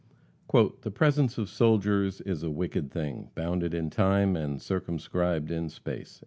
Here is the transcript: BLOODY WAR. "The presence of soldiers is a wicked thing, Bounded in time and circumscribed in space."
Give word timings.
BLOODY 0.51 0.69
WAR. 0.69 0.77
"The 0.81 0.89
presence 0.89 1.37
of 1.37 1.47
soldiers 1.47 2.21
is 2.21 2.41
a 2.41 2.49
wicked 2.49 2.89
thing, 2.89 3.29
Bounded 3.35 3.75
in 3.75 3.91
time 3.91 4.35
and 4.35 4.59
circumscribed 4.59 5.51
in 5.51 5.69
space." 5.69 6.19